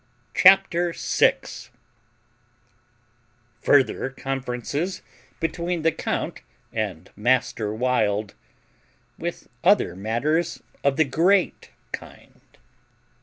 [0.33, 1.69] CHAPTER SIX
[3.61, 5.03] FURTHER CONFERENCES
[5.39, 6.41] BETWEEN THE COUNT
[6.73, 8.33] AND MASTER WILD,
[9.19, 12.41] WITH OTHER MATTERS OF THE GREAT KIND.